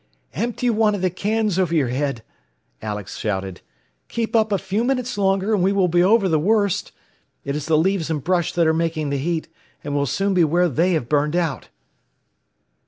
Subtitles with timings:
[0.33, 2.23] "Empty one of the cans over your head,"
[2.81, 3.61] Alex shouted.
[4.07, 6.91] "Keep up a few minutes longer, and we will be over the worst.
[7.45, 9.47] It is the leaves and brush that are making the heat,
[9.83, 11.69] and we'll soon be where they have burned out.